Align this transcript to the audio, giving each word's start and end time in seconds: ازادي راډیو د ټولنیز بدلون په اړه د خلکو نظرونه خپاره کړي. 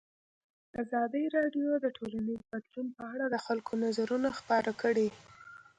ازادي 0.81 1.23
راډیو 1.37 1.69
د 1.79 1.85
ټولنیز 1.97 2.39
بدلون 2.51 2.87
په 2.97 3.03
اړه 3.13 3.25
د 3.29 3.35
خلکو 3.45 3.71
نظرونه 3.83 4.29
خپاره 4.39 4.71
کړي. 4.81 5.07